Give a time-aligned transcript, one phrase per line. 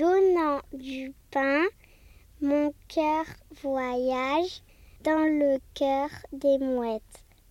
[0.00, 1.66] donnant du pain,
[2.40, 3.26] mon cœur
[3.62, 4.62] voyage
[5.04, 7.02] dans le cœur des mouettes.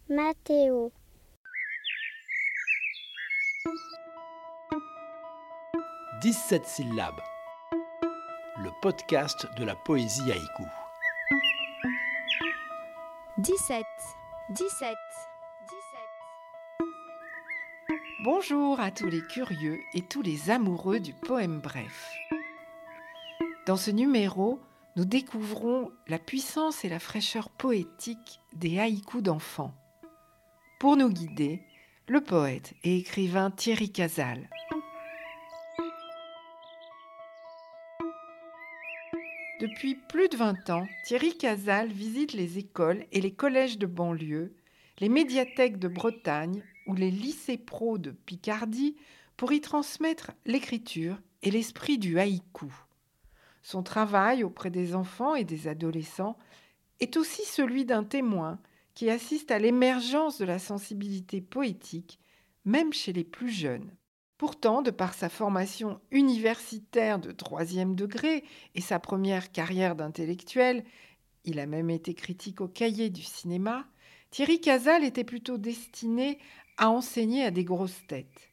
[0.10, 0.92] Mathéo.
[6.24, 7.22] «17 syllabes.
[8.64, 10.64] Le podcast de la poésie haïku.
[13.38, 13.86] 17.
[14.50, 14.96] 17.
[18.24, 22.12] Bonjour à tous les curieux et tous les amoureux du poème bref.
[23.70, 24.60] Dans ce numéro,
[24.96, 29.76] nous découvrons la puissance et la fraîcheur poétique des haïkus d'enfants.
[30.80, 31.62] Pour nous guider,
[32.08, 34.50] le poète et écrivain Thierry Casal.
[39.60, 44.56] Depuis plus de 20 ans, Thierry Casal visite les écoles et les collèges de banlieue,
[44.98, 48.96] les médiathèques de Bretagne ou les lycées pro de Picardie
[49.38, 52.74] pour y transmettre l'écriture et l'esprit du haïku.
[53.62, 56.38] Son travail auprès des enfants et des adolescents
[57.00, 58.60] est aussi celui d'un témoin
[58.94, 62.20] qui assiste à l'émergence de la sensibilité poétique,
[62.66, 63.92] même chez les plus jeunes.
[64.38, 68.44] Pourtant, de par sa formation universitaire de troisième degré
[68.76, 70.86] et sa première carrière d'intellectuel,
[71.46, 73.86] il a même été critique au cahier du cinéma,
[74.32, 76.38] Thierry Casal était plutôt destiné
[76.78, 78.50] à enseigner à des grosses têtes.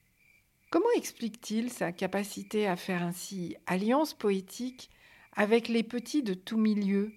[0.71, 4.91] Comment explique-t-il sa capacité à faire ainsi alliance poétique
[5.37, 7.13] avec les petits de tout milieu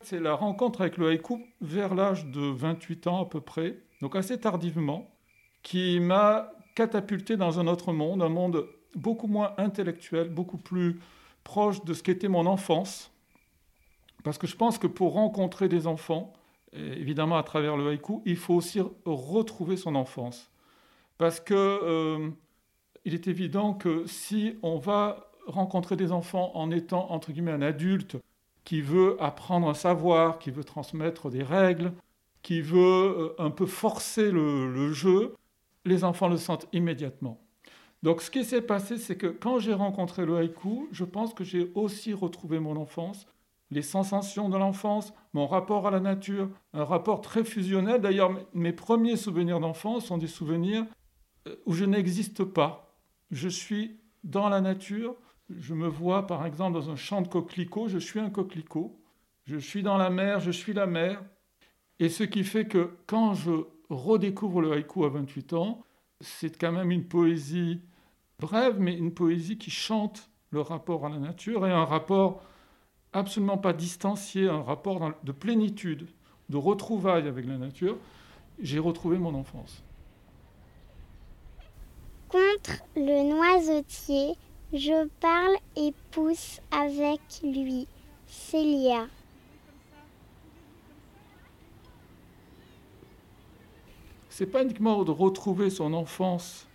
[0.00, 4.16] C'est la rencontre avec le haïku vers l'âge de 28 ans à peu près, donc
[4.16, 5.10] assez tardivement,
[5.62, 11.00] qui m'a catapulté dans un autre monde, un monde beaucoup moins intellectuel, beaucoup plus
[11.44, 13.12] proche de ce qu'était mon enfance.
[14.24, 16.32] Parce que je pense que pour rencontrer des enfants,
[16.72, 20.50] évidemment à travers le haïku, il faut aussi retrouver son enfance.
[21.18, 22.30] Parce que euh,
[23.04, 27.62] il est évident que si on va rencontrer des enfants en étant entre guillemets un
[27.62, 28.16] adulte
[28.64, 31.92] qui veut apprendre un savoir, qui veut transmettre des règles,
[32.42, 35.34] qui veut euh, un peu forcer le, le jeu,
[35.84, 37.40] les enfants le sentent immédiatement.
[38.02, 41.44] Donc ce qui s'est passé, c'est que quand j'ai rencontré le haïku, je pense que
[41.44, 43.26] j'ai aussi retrouvé mon enfance
[43.70, 48.00] les sensations de l'enfance, mon rapport à la nature, un rapport très fusionnel.
[48.00, 50.86] D'ailleurs, mes premiers souvenirs d'enfance sont des souvenirs
[51.48, 52.94] euh, où je n'existe pas.
[53.30, 55.16] Je suis dans la nature,
[55.50, 58.98] je me vois par exemple dans un champ de coquelicots, je suis un coquelicot,
[59.46, 61.22] je suis dans la mer, je suis la mer.
[62.00, 63.50] Et ce qui fait que quand je
[63.90, 65.84] redécouvre le haïku à 28 ans,
[66.20, 67.80] c'est quand même une poésie
[68.40, 72.42] brève, mais une poésie qui chante le rapport à la nature et un rapport
[73.12, 76.08] absolument pas distancié, un rapport de plénitude,
[76.48, 77.96] de retrouvailles avec la nature,
[78.60, 79.82] j'ai retrouvé mon enfance.
[82.28, 84.34] Contre le noisetier,
[84.72, 87.86] je parle et pousse avec lui.
[88.26, 89.06] Célia.
[94.28, 96.66] C'est pas uniquement de retrouver son enfance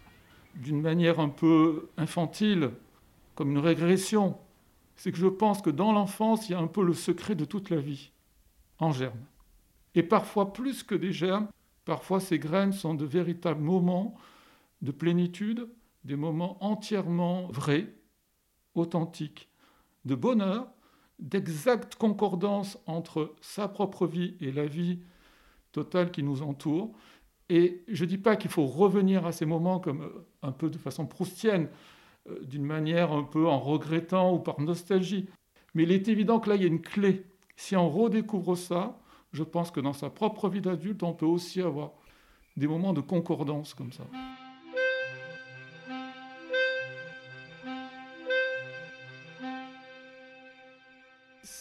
[0.56, 2.72] d'une manière un peu infantile,
[3.36, 4.38] comme une régression,
[4.96, 7.46] c'est que je pense que dans l'enfance, il y a un peu le secret de
[7.46, 8.12] toute la vie,
[8.80, 9.20] en germe.
[9.96, 11.48] Et parfois, plus que des germes,
[11.86, 14.16] parfois ces graines sont de véritables moments
[14.82, 15.70] de plénitude,
[16.04, 17.94] des moments entièrement vrais,
[18.76, 19.50] authentiques,
[20.06, 20.68] de bonheur,
[21.20, 25.00] d'exacte concordance entre sa propre vie et la vie
[25.72, 26.92] totale qui nous entoure.
[27.50, 30.70] Et je ne dis pas qu'il faut revenir à ces moments comme euh, un peu
[30.70, 31.68] de façon proustienne,
[32.30, 35.28] euh, d'une manière un peu en regrettant ou par nostalgie.
[35.74, 37.26] Mais il est évident que là, il y a une clé.
[37.56, 39.00] Si on redécouvre ça,
[39.32, 41.92] je pense que dans sa propre vie d'adulte, on peut aussi avoir
[42.56, 44.04] des moments de concordance comme ça.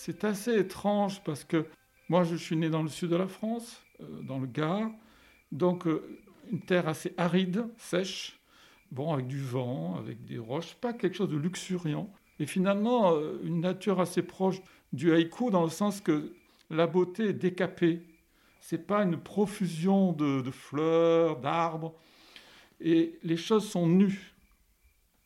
[0.09, 1.67] C'est assez étrange parce que
[2.09, 4.91] moi, je suis né dans le sud de la France, euh, dans le Gard,
[5.53, 6.03] donc euh,
[6.51, 8.41] une terre assez aride, sèche,
[8.91, 12.11] bon, avec du vent, avec des roches, pas quelque chose de luxuriant.
[12.41, 14.63] Et finalement, euh, une nature assez proche
[14.95, 16.33] du haïku dans le sens que
[16.71, 18.01] la beauté est décapée.
[18.63, 21.93] C'est pas une profusion de, fleurs, d'arbres.
[22.81, 24.33] Et les choses sont nues.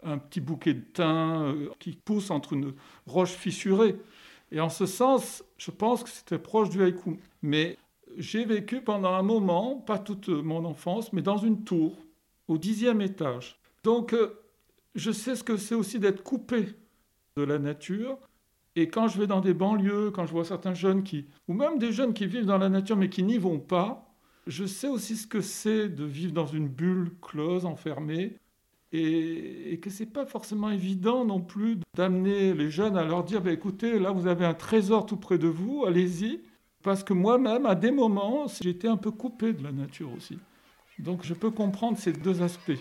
[0.03, 2.75] Un petit bouquet de thym qui pousse entre une
[3.07, 3.95] roche fissurée.
[4.53, 7.19] Et en ce sens, je pense que c'était proche du haïku.
[7.41, 7.79] Mais
[8.19, 11.97] j'ai vécu pendant un moment, pas toute mon enfance, mais dans une tour
[12.49, 13.59] au dixième étage.
[13.83, 14.39] Donc, euh,
[14.95, 16.67] je sais ce que c'est aussi d'être coupé
[17.37, 18.19] de la nature.
[18.77, 21.79] Et quand je vais dans des banlieues, quand je vois certains jeunes qui, ou même
[21.79, 24.15] des jeunes qui vivent dans la nature mais qui n'y vont pas,
[24.47, 28.39] je sais aussi ce que c'est de vivre dans une bulle close, enfermée.
[28.93, 33.41] Et, que ce n'est pas forcément évident non plus d'amener les jeunes à leur dire
[33.41, 36.41] bah, écoutez, là vous avez un trésor tout près de vous, allez-y.
[36.83, 40.39] Parce que moi-même, à des moments, j'étais un peu coupé de la nature aussi.
[40.99, 42.73] Donc je peux comprendre ces deux aspects.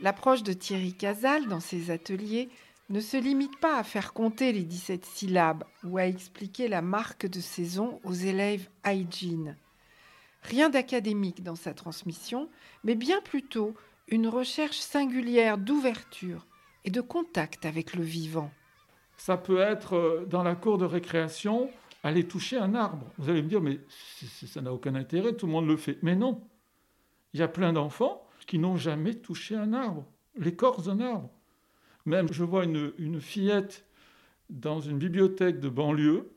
[0.00, 2.48] L'approche de Thierry Casal dans ses ateliers
[2.90, 7.26] ne se limite pas à faire compter les 17 syllabes ou à expliquer la marque
[7.26, 9.56] de saison aux élèves hygiene.
[10.42, 12.48] Rien d'académique dans sa transmission,
[12.82, 13.74] mais bien plutôt
[14.08, 16.46] une recherche singulière d'ouverture
[16.84, 18.50] et de contact avec le vivant.
[19.16, 21.70] Ça peut être euh, dans la cour de récréation,
[22.02, 23.06] aller toucher un arbre.
[23.18, 23.78] Vous allez me dire, mais
[24.46, 25.98] ça n'a aucun intérêt, tout le monde le fait.
[26.02, 26.42] Mais non,
[27.34, 30.04] il y a plein d'enfants qui n'ont jamais touché un arbre,
[30.36, 31.30] l'écorce d'un arbre.
[32.06, 33.84] Même, je vois une, fillette
[34.48, 36.30] dans une bibliothèque de banlieue,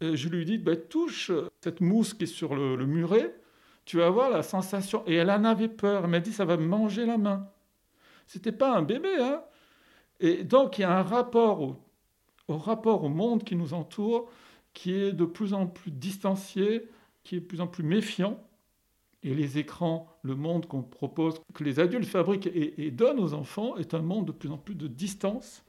[0.00, 1.30] je lui dis, bah, touche
[1.62, 3.34] cette mousse qui est sur le, muret,
[3.84, 5.02] tu vas voir la sensation.
[5.06, 7.48] Et elle en avait peur, elle m'a dit, ça va manger la main.
[8.26, 9.42] C'était pas un bébé, hein.
[10.20, 11.76] Et donc, il y a un rapport
[12.48, 14.30] au monde qui nous entoure
[14.74, 16.88] qui est de plus en plus distancié,
[17.22, 18.38] qui est de plus en plus méfiant.
[19.24, 23.76] Et les écrans, le monde qu'on propose, que les adultes fabriquent et, donnent aux enfants,
[23.78, 25.64] est un monde de plus en plus de distance.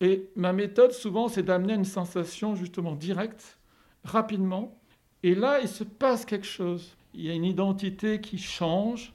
[0.00, 3.58] Et ma méthode, souvent, c'est d'amener une sensation justement directe,
[4.04, 4.80] rapidement.
[5.24, 6.96] Et là, il se passe quelque chose.
[7.12, 9.12] Il y a une identité qui change.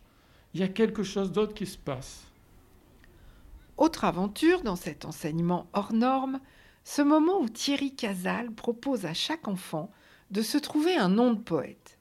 [0.53, 2.25] Il y a quelque chose d'autre qui se passe.
[3.77, 6.42] Autre aventure dans cet enseignement hors norme,
[6.83, 9.89] ce moment où Thierry Casal propose à chaque enfant
[10.31, 11.94] de se trouver un nom de poète.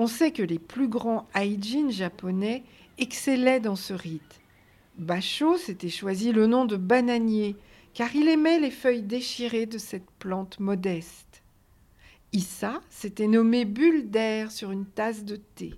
[0.00, 2.62] On sait que les plus grands haijin japonais
[2.98, 4.40] excellaient dans ce rite.
[4.96, 7.56] Basho s'était choisi le nom de bananier,
[7.94, 11.42] car il aimait les feuilles déchirées de cette plante modeste.
[12.32, 15.74] Issa s'était nommé bulle d'air sur une tasse de thé,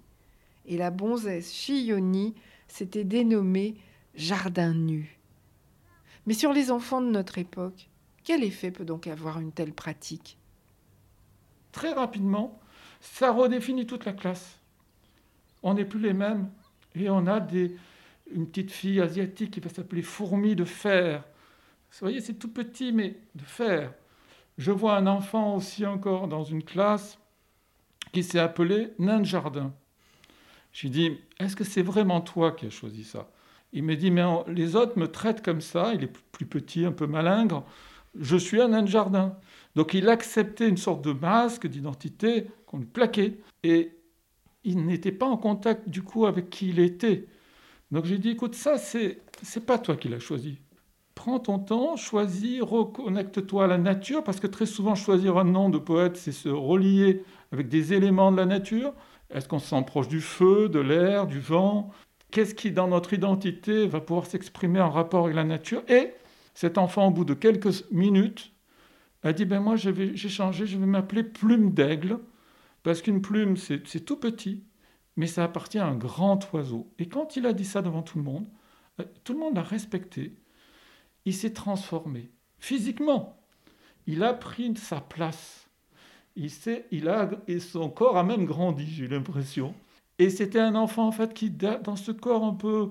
[0.67, 2.35] et la bonzesse Shiyoni
[2.69, 3.75] s'était dénommée
[4.15, 5.19] jardin nu.
[6.27, 7.89] Mais sur les enfants de notre époque,
[8.23, 10.37] quel effet peut donc avoir une telle pratique?
[11.73, 12.60] Très rapidement,
[13.01, 14.59] ça redéfinit toute la classe.
[15.63, 16.51] On n'est plus les mêmes.
[16.95, 17.47] Et on a
[18.33, 21.25] une petite fille asiatique qui va s'appeler Fourmi de fer.
[21.93, 23.93] Vous voyez, c'est tout petit, mais de fer.
[24.59, 27.19] Je vois un enfant aussi encore dans une classe
[28.13, 29.73] qui s'est appelé Nain de Jardin.
[30.73, 33.31] J'ai dit, est-ce que c'est vraiment toi qui as choisi ça?
[33.73, 36.93] Il me dit, mais les autres me traitent comme ça, il est plus petit, un
[36.93, 37.65] peu malingre,
[38.19, 39.37] je suis un nain de jardin.
[39.77, 43.39] Donc il acceptait une sorte de masque d'identité qu'on lui plaquait.
[43.63, 43.97] Et
[44.65, 47.27] il n'était pas en contact du coup avec qui il était.
[47.91, 50.59] Donc j'ai dit, écoute, ça, c'est, c'est pas toi qui l'as choisi.
[51.15, 55.69] Prends ton temps, choisis, reconnecte-toi à la nature, parce que très souvent, choisir un nom
[55.69, 58.95] de poète, c'est se relier avec des éléments de la nature.
[59.31, 61.91] Est-ce qu'on se sent proche du feu, de l'air, du vent?
[62.31, 65.83] Qu'est-ce qui, dans notre identité, va pouvoir s'exprimer en rapport avec la nature?
[65.89, 66.15] Et
[66.55, 68.53] cet enfant, au bout de quelques minutes,
[69.23, 72.21] a dit, ben moi, j'ai changé, je vais m'appeler plume d'aigle.
[72.83, 74.65] Parce qu'une plume, c'est tout petit,
[75.17, 76.93] mais ça appartient à un grand oiseau.
[76.99, 78.47] Et quand il a dit ça devant tout le monde,
[79.01, 80.35] euh, tout le monde l'a respecté.
[81.27, 83.39] Il s'est transformé physiquement.
[84.07, 85.69] Il a pris sa place.
[86.37, 86.51] Il,
[86.91, 89.75] il a, et son corps a même grandi, j'ai l'impression.
[90.19, 92.91] Et c'était un enfant, en fait, qui, dans ce corps un peu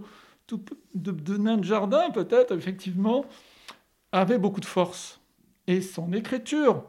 [0.95, 3.25] de nain de jardin, peut-être, effectivement,
[4.11, 5.18] avait beaucoup de force.
[5.69, 6.83] Et son écriture,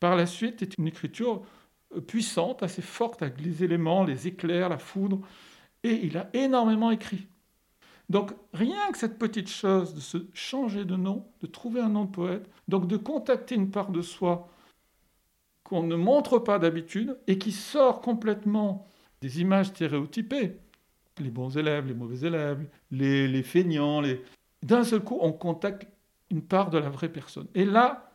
[0.00, 1.42] par la suite, est une écriture
[2.06, 5.20] puissante, assez forte, avec les éléments, les éclairs, la foudre,
[5.82, 7.28] et il a énormément écrit.
[8.08, 12.06] Donc rien que cette petite chose de se changer de nom, de trouver un nom
[12.06, 14.48] de poète, donc de contacter une part de soi
[15.62, 18.86] qu'on ne montre pas d'habitude et qui sort complètement
[19.20, 20.56] des images stéréotypées,
[21.18, 24.02] les bons élèves, les mauvais élèves, les, les feignants,
[24.62, 25.86] d'un seul coup on contacte
[26.30, 27.48] une part de la vraie personne.
[27.54, 28.10] Et là,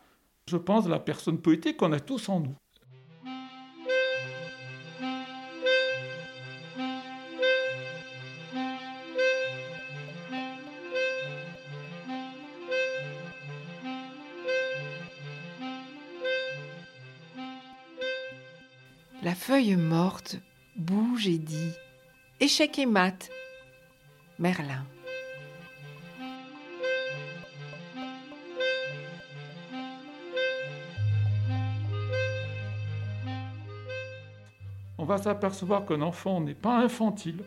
[0.48, 2.54] je pense, la personne poétique qu'on a tous en nous.
[19.22, 20.36] La feuille morte
[20.76, 21.72] bouge et dit
[22.40, 23.30] Échec et mat.
[24.38, 24.84] Merlin.
[35.04, 37.44] On va s'apercevoir qu'un enfant n'est pas infantile,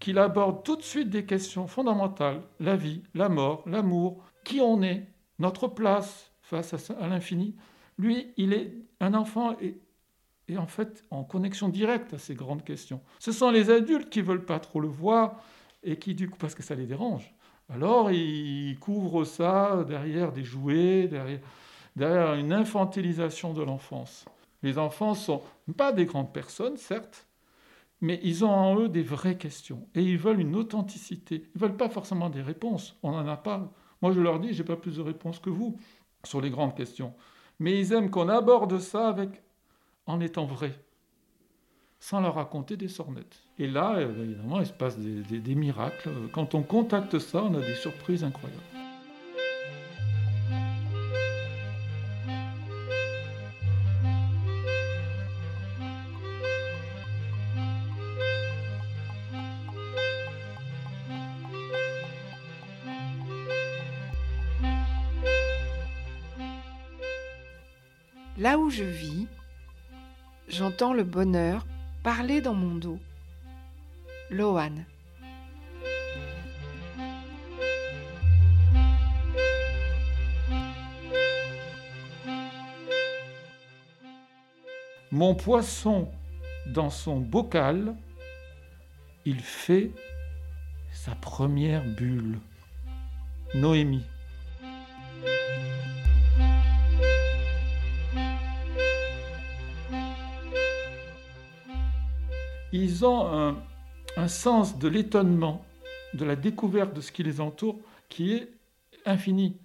[0.00, 4.82] qu'il aborde tout de suite des questions fondamentales, la vie, la mort, l'amour, qui on
[4.82, 5.06] est,
[5.38, 7.56] notre place face à l'infini.
[7.96, 13.00] Lui, il est un enfant et en fait en connexion directe à ces grandes questions.
[13.18, 15.40] Ce sont les adultes qui veulent pas trop le voir
[15.82, 17.34] et qui, du coup, parce que ça les dérange,
[17.72, 21.08] alors ils couvrent ça derrière des jouets,
[21.96, 24.26] derrière une infantilisation de l'enfance.
[24.62, 25.42] Les enfants sont
[25.76, 27.26] pas des grandes personnes, certes,
[28.00, 31.48] mais ils ont en eux des vraies questions et ils veulent une authenticité.
[31.54, 32.96] Ils veulent pas forcément des réponses.
[33.02, 33.72] On n'en a pas.
[34.02, 35.78] Moi, je leur dis, j'ai pas plus de réponses que vous
[36.24, 37.14] sur les grandes questions.
[37.58, 39.42] Mais ils aiment qu'on aborde ça avec
[40.06, 40.72] en étant vrai,
[41.98, 43.42] sans leur raconter des sornettes.
[43.58, 46.10] Et là, évidemment, il se passe des miracles.
[46.32, 48.77] Quand on contacte ça, on a des surprises incroyables.
[68.38, 69.26] Là où je vis,
[70.46, 71.66] j'entends le bonheur
[72.04, 73.00] parler dans mon dos.
[74.30, 74.84] Loan.
[85.10, 86.08] Mon poisson,
[86.66, 87.96] dans son bocal,
[89.24, 89.90] il fait
[90.92, 92.38] sa première bulle.
[93.54, 94.06] Noémie.
[102.72, 103.26] Ils ont
[104.16, 105.64] un, sens de l'étonnement,
[106.14, 108.48] de la découverte de ce qui les entoure, qui est
[109.06, 109.56] infini.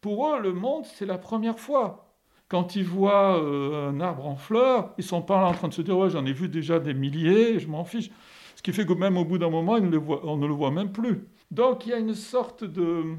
[0.00, 2.06] Pour eux, le monde, c'est la première fois.
[2.48, 5.74] Quand ils voient euh, un arbre en fleurs, ils sont pas là en train de
[5.74, 8.10] se dire ouais j'en ai vu déjà des milliers, je m'en fiche.
[8.56, 11.24] Ce qui fait que même au bout d'un moment, on ne le voit même plus.
[11.50, 13.14] Donc il y a une sorte de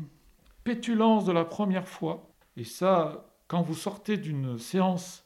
[0.63, 2.29] pétulance de la première fois.
[2.57, 5.20] Et ça, quand vous sortez d'une séance,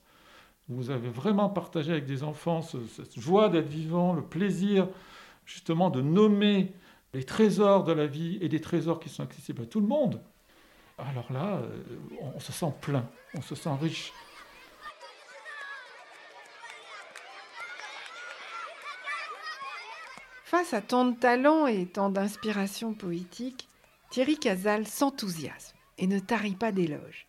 [0.70, 4.88] vous avez vraiment partagé avec des enfants ce- cette joie d'être vivant, le plaisir
[5.46, 6.74] justement de nommer
[7.14, 10.22] les trésors de la vie et des trésors qui sont accessibles à tout le monde.
[10.98, 11.84] Alors là, euh,
[12.36, 14.12] on se sent plein, on se sent riche.
[20.44, 23.68] Face à tant de talent et tant d'inspiration poétique,
[24.12, 27.28] Thierry Casal s'enthousiasme et ne tarit pas d'éloges.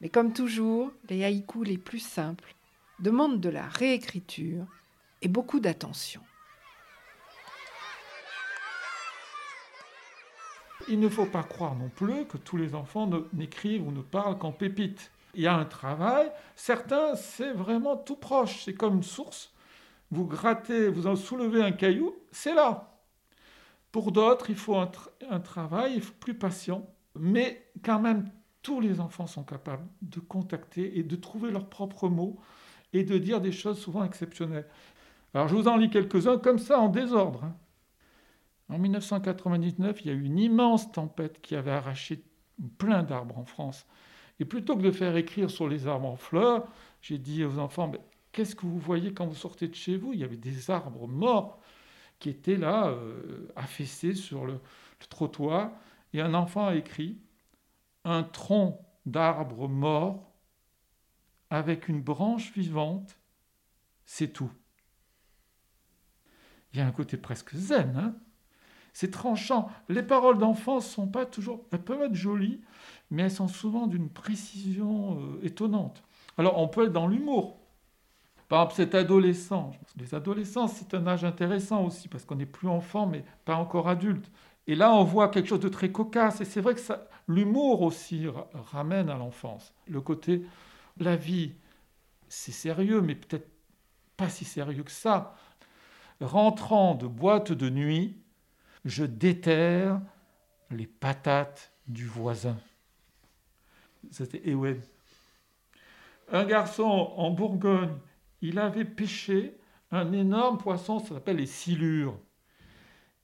[0.00, 2.54] Mais comme toujours, les haïkus les plus simples
[2.98, 4.66] demandent de la réécriture
[5.22, 6.20] et beaucoup d'attention.
[10.88, 14.36] Il ne faut pas croire non plus que tous les enfants n'écrivent ou ne parlent
[14.36, 15.10] qu'en pépites.
[15.34, 19.52] Il y a un travail, certains, c'est vraiment tout proche, c'est comme une source.
[20.10, 22.92] Vous grattez, vous en soulevez un caillou, c'est là.
[23.90, 28.30] Pour d'autres, il faut un, tra- un travail plus patient, mais quand même,
[28.64, 32.40] tous les enfants sont capables de contacter et de trouver leurs propres mots
[32.94, 34.68] et de dire des choses souvent exceptionnelles.
[35.34, 37.44] Alors, je vous en lis quelques-uns comme ça, en désordre.
[37.44, 37.56] hein.
[38.70, 42.24] En 1999, il y a eu une immense tempête qui avait arraché
[42.78, 43.86] plein d'arbres en France.
[44.40, 46.66] Et plutôt que de faire écrire sur les arbres en fleurs,
[47.02, 48.00] j'ai dit aux enfants, Mais
[48.32, 50.12] qu'est-ce que vous voyez quand vous sortez de chez vous?
[50.14, 51.60] Il y avait des arbres morts
[52.20, 55.72] qui étaient là, euh, affaissés sur le, le trottoir.
[56.14, 57.18] Et un enfant a écrit,
[58.04, 60.32] un tronc d'arbre mort
[61.50, 63.18] avec une branche vivante,
[64.06, 64.50] c'est tout.
[66.72, 68.14] Il y a un côté presque zen, hein
[68.94, 69.68] c'est tranchant.
[69.88, 71.66] Les paroles d'enfants sont pas toujours.
[71.72, 72.60] Elles peuvent être jolies,
[73.10, 76.04] mais elles sont souvent d'une précision euh, étonnante.
[76.38, 77.58] Alors, on peut être dans l'humour.
[78.48, 79.72] Par exemple, cet adolescent.
[79.96, 83.88] Les adolescents, c'est un âge intéressant aussi, parce qu'on n'est plus enfant, mais pas encore
[83.88, 84.30] adulte.
[84.68, 86.40] Et là, on voit quelque chose de très cocasse.
[86.40, 89.74] Et c'est vrai que ça, l'humour aussi ra- ramène à l'enfance.
[89.86, 90.42] Le côté,
[90.98, 91.54] la vie,
[92.28, 93.48] c'est sérieux, mais peut-être
[94.16, 95.36] pas si sérieux que ça.
[96.20, 98.16] Rentrant de boîte de nuit,
[98.84, 100.00] je déterre
[100.70, 102.56] les patates du voisin.
[104.10, 104.80] C'était Ewen.
[106.30, 107.96] Un garçon en Bourgogne,
[108.40, 109.56] il avait pêché
[109.90, 112.18] un énorme poisson, ça s'appelle les silures.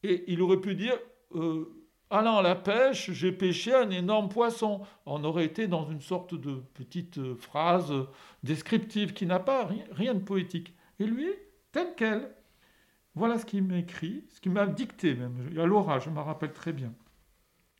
[0.02, 0.98] Et il aurait pu dire,
[1.34, 1.79] euh,
[2.10, 4.82] allant à la pêche, j'ai pêché un énorme poisson.
[5.06, 7.92] On aurait été dans une sorte de petite euh, phrase
[8.42, 10.74] descriptive qui n'a pas rien, de poétique.
[10.98, 11.30] Et lui,
[11.72, 12.30] tel quel,
[13.14, 16.52] voilà ce qu'il m'a écrit, ce qu'il m'a dicté même, à l'orage, je me rappelle
[16.52, 16.92] très bien.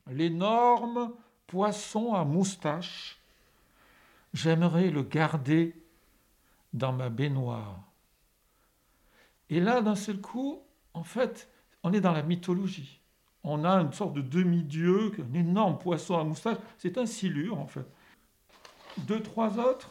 [0.06, 1.12] L'énorme
[1.46, 3.20] poisson à moustache,
[4.32, 5.74] j'aimerais le garder
[6.72, 7.80] dans ma baignoire.
[9.50, 10.62] Et là, d'un seul coup,
[10.94, 11.50] en fait,
[11.82, 12.99] on est dans la mythologie.
[13.42, 17.66] On a une sorte de demi-dieu, un énorme poisson à moustache, c'est un silure en
[17.66, 17.86] fait.
[18.98, 19.90] Deux, trois autres,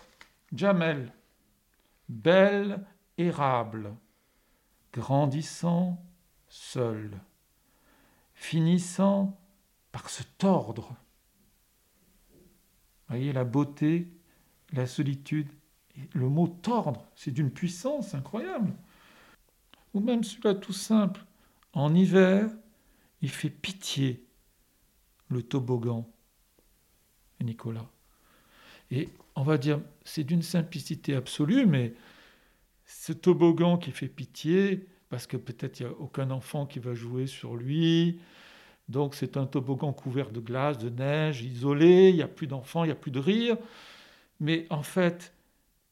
[0.53, 1.11] Jamel,
[2.07, 2.85] belle
[3.17, 3.93] érable,
[4.93, 6.03] grandissant
[6.47, 7.11] seul,
[8.33, 9.39] finissant
[9.91, 10.95] par se tordre.
[13.07, 14.07] Voyez la beauté,
[14.73, 15.49] la solitude.
[16.13, 18.73] Le mot tordre, c'est d'une puissance incroyable.
[19.93, 21.25] Ou même celui-là tout simple.
[21.73, 22.49] En hiver,
[23.21, 24.25] il fait pitié,
[25.29, 26.09] le toboggan.
[27.43, 27.89] Nicolas.
[28.91, 31.93] Et on va dire, c'est d'une simplicité absolue, mais
[32.85, 36.93] ce toboggan qui fait pitié, parce que peut-être il n'y a aucun enfant qui va
[36.93, 38.19] jouer sur lui,
[38.89, 42.83] donc c'est un toboggan couvert de glace, de neige, isolé, il n'y a plus d'enfants,
[42.83, 43.57] il n'y a plus de rire.
[44.39, 45.33] Mais en fait,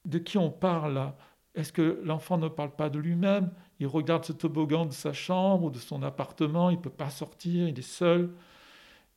[0.06, 1.18] de qui on parle là?
[1.54, 3.52] Est-ce que l'enfant ne parle pas de lui-même?
[3.80, 7.10] Il regarde ce toboggan de sa chambre ou de son appartement, il ne peut pas
[7.10, 8.32] sortir, il est seul.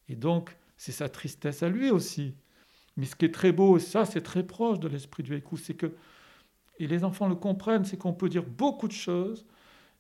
[0.09, 2.35] Et donc, c'est sa tristesse à lui aussi.
[2.97, 5.57] Mais ce qui est très beau, et ça c'est très proche de l'esprit du haïku,
[5.57, 5.95] c'est que,
[6.79, 9.47] et les enfants le comprennent, c'est qu'on peut dire beaucoup de choses,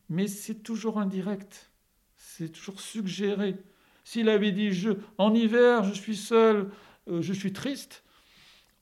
[0.08, 1.70] mais c'est toujours indirect,
[2.16, 3.56] c'est toujours suggéré.
[4.04, 4.70] S'il avait dit
[5.18, 6.70] en hiver, je suis seul,
[7.08, 8.02] euh, je suis triste,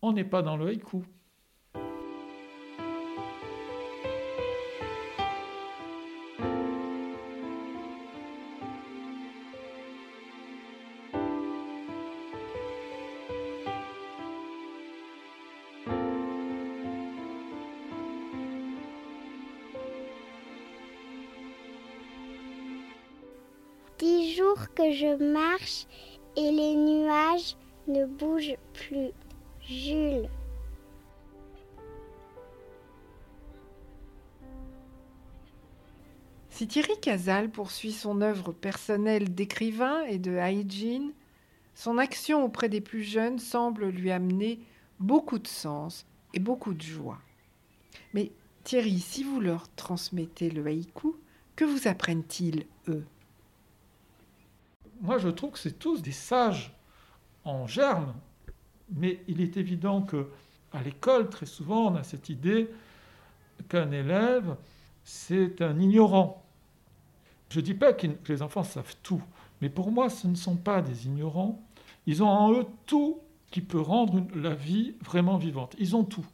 [0.01, 1.05] on n'est pas dans le haïku.
[24.93, 25.87] Je marche
[26.37, 29.11] et les nuages ne bougent plus.
[29.63, 30.29] Jules.
[36.51, 41.13] Si Thierry Casal poursuit son œuvre personnelle d'écrivain et de hygiene,
[41.75, 44.59] son action auprès des plus jeunes semble lui amener
[44.99, 46.05] beaucoup de sens
[46.35, 47.19] et beaucoup de joie.
[48.15, 48.33] Mais
[48.65, 51.15] Thierry, si vous leur transmettez le haïku,
[51.55, 53.05] que vous apprennent-ils, eux?
[55.01, 56.73] Moi, je trouve que c'est tous des sages
[57.45, 58.15] en germe,
[58.91, 60.29] mais il est évident que
[60.73, 62.69] à l'école, très souvent, on a cette idée
[63.69, 64.57] qu'un élève,
[65.05, 66.45] c'est un ignorant.
[67.49, 69.23] Je ne dis pas que les enfants savent tout,
[69.61, 71.63] mais pour moi, ce ne sont pas des ignorants.
[72.07, 75.75] Ils ont en eux tout qui peut rendre la vie vraiment vivante.
[75.79, 76.27] Ils ont tout.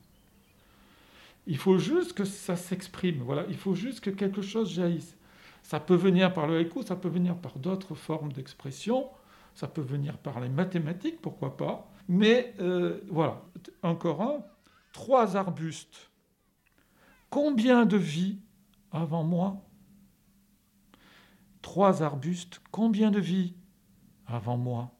[1.47, 3.23] Il faut juste que ça s'exprime.
[3.23, 5.17] Voilà, il faut juste que quelque chose jaillisse.
[5.65, 9.09] Ça peut venir par le haïku, ça peut venir par d'autres formes d'expression,
[9.55, 11.91] ça peut venir par les mathématiques, pourquoi pas.
[12.07, 13.43] Mais euh, voilà,
[13.83, 14.45] encore un.
[14.93, 16.11] Trois arbustes.
[17.31, 18.41] Combien de vies
[18.93, 19.65] avant moi?
[21.63, 22.61] Trois arbustes.
[22.71, 23.55] Combien de vies
[24.27, 24.91] avant moi?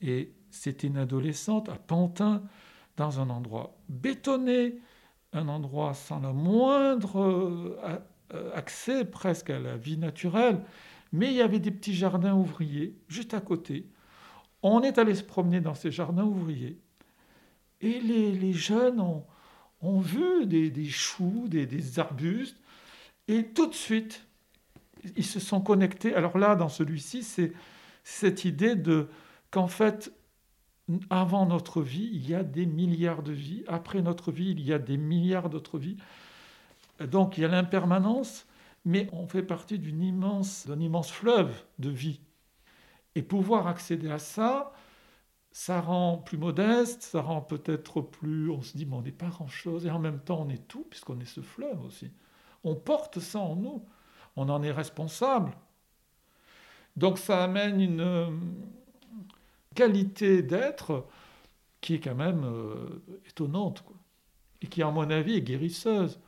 [0.00, 2.44] Et c'était une adolescente à Pantin,
[2.96, 4.78] dans un endroit bétonné,
[5.32, 7.98] un endroit sans le moindre euh,
[8.54, 10.60] accès presque à la vie naturelle,
[11.12, 13.86] mais il y avait des petits jardins ouvriers juste à côté.
[14.62, 16.78] On est allé se promener dans ces jardins ouvriers
[17.80, 19.00] et les, jeunes
[19.80, 22.56] ont, vu des, choux, des, des, arbustes,
[23.28, 24.26] et tout de suite,
[25.16, 26.14] ils se sont connectés.
[26.14, 27.52] Alors là, dans celui-ci, c'est
[28.02, 29.08] cette idée de
[29.50, 30.12] qu'en fait,
[31.10, 33.64] avant notre vie, il y a des milliards de vies.
[33.68, 35.96] Après notre vie, il y a des milliards d'autres vies.
[37.00, 38.46] Donc il y a l'impermanence,
[38.84, 42.20] mais on fait partie d'une immense, d'un immense fleuve de vie.
[43.14, 44.72] Et pouvoir accéder à ça,
[45.52, 48.50] ça rend plus modeste, ça rend peut-être plus...
[48.50, 50.86] On se dit, mais on n'est pas grand-chose, et en même temps on est tout,
[50.90, 52.10] puisqu'on est ce fleuve aussi.
[52.62, 53.84] On porte ça en nous,
[54.36, 55.52] on en est responsable.
[56.96, 58.30] Donc ça amène une euh,
[59.74, 61.06] qualité d'être
[61.80, 63.96] qui est quand même euh, étonnante, quoi.
[64.62, 66.18] et qui, à mon avis, est guérisseuse.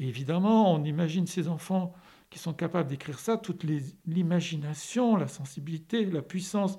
[0.00, 1.92] Évidemment, on imagine ces enfants
[2.30, 3.64] qui sont capables d'écrire ça, toute
[4.06, 6.78] l'imagination, la sensibilité, la puissance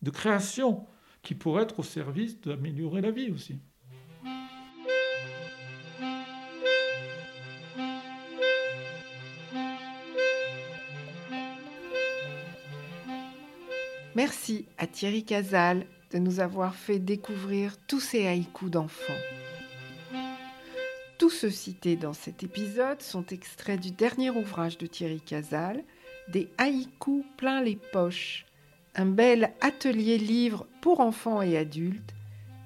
[0.00, 0.86] de création
[1.20, 3.60] qui pourrait être au service d'améliorer la vie aussi.
[14.14, 19.35] Merci à Thierry Casal de nous avoir fait découvrir tous ces haïkus d'enfants.
[21.26, 25.82] Tous ceux cités dans cet épisode sont extraits du dernier ouvrage de Thierry Casal,
[26.28, 28.46] Des haïkus plein les poches,
[28.94, 32.14] un bel atelier livre pour enfants et adultes,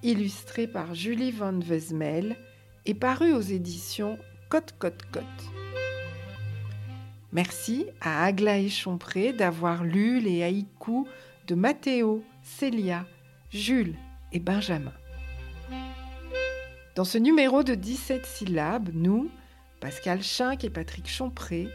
[0.03, 2.37] illustré par Julie Van Vesmel
[2.85, 4.19] et paru aux éditions
[4.51, 5.25] Cote Cote Cote.
[7.33, 11.07] Merci à Aglaé Chompré d'avoir lu les haïkus
[11.47, 13.07] de Mathéo, Célia,
[13.49, 13.97] Jules
[14.33, 14.93] et Benjamin.
[17.01, 19.31] Dans ce numéro de 17 syllabes, nous,
[19.81, 21.67] Pascal Chinck et Patrick Chompré,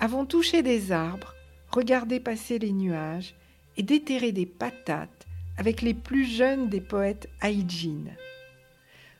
[0.00, 1.34] avons touché des arbres,
[1.68, 3.34] regardé passer les nuages
[3.76, 5.26] et déterré des patates
[5.58, 8.16] avec les plus jeunes des poètes haïdjines.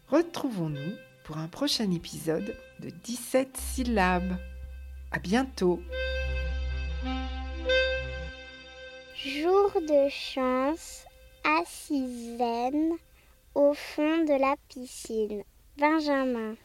[0.08, 4.38] Retrouvons-nous pour un prochain épisode de 17 syllabes.
[5.10, 5.82] À bientôt!
[9.22, 11.04] Jour de chance,
[11.44, 12.96] assise zen
[13.54, 15.42] au fond de la piscine.
[15.76, 16.56] Benjamin.